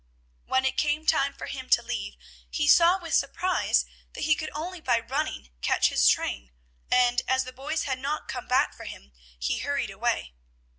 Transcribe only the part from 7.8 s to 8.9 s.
had not come back for